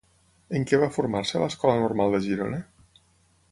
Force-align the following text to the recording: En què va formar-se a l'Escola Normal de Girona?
En 0.59 0.63
què 0.71 0.79
va 0.83 0.87
formar-se 0.95 1.37
a 1.39 1.43
l'Escola 1.43 1.75
Normal 1.83 2.17
de 2.17 2.25
Girona? 2.31 2.61